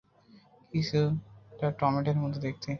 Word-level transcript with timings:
কিছুটা 0.71 1.67
টম্যাটোর 1.79 2.17
মতো 2.21 2.37
দেখতে। 2.45 2.69